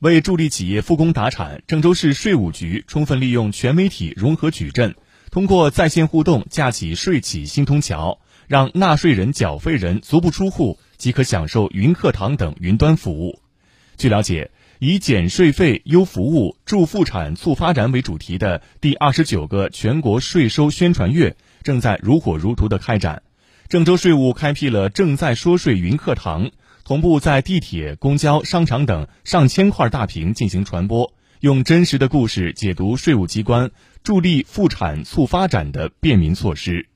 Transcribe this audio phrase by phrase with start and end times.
[0.00, 4.94] 为助力企业复工达产，郑州市税务局充分利用全媒体融合矩阵，
[5.30, 13.40] 通过在线互动架起税企新通桥，让纳税人、缴费人足不出户即可享受云课堂等云端服务。
[13.96, 23.22] 据了解，以减税费、优服务、助复产、促发展为主题的第二十九个全国税收宣传月正在如火如荼的开展。
[23.68, 26.50] 郑州税务开辟了“正在说税”云课堂。
[26.86, 33.72] 同步在地铁、公交、商场等上千块大屏进行传播，用真实的故事解读税务机关
[34.04, 36.86] 助力复产促发展的便民措施。